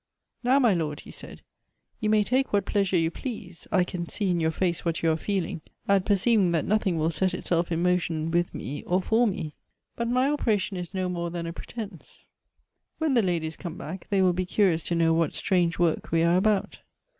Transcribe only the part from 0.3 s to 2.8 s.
"Now, my Lord," he said," you m.ay take what